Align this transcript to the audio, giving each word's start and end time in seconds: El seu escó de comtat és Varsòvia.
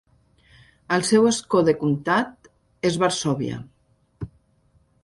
El 0.95 1.05
seu 1.09 1.27
escó 1.33 1.61
de 1.67 1.75
comtat 1.83 2.51
és 2.91 2.99
Varsòvia. 3.05 3.63